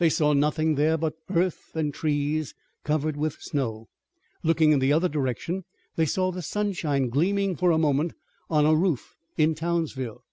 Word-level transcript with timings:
They 0.00 0.08
saw 0.08 0.32
nothing 0.32 0.74
there 0.74 0.98
but 0.98 1.14
earth 1.32 1.76
and 1.76 1.94
trees 1.94 2.56
covered 2.82 3.16
with 3.16 3.40
snow. 3.40 3.86
Looking 4.42 4.72
in 4.72 4.80
the 4.80 4.92
other 4.92 5.08
direction 5.08 5.62
they 5.94 6.06
saw 6.06 6.32
the 6.32 6.42
sunshine 6.42 7.08
gleaming 7.08 7.54
for 7.54 7.70
a 7.70 7.78
moment 7.78 8.14
on 8.50 8.66
a 8.66 8.74
roof 8.74 9.14
in 9.36 9.54
Townsville. 9.54 10.24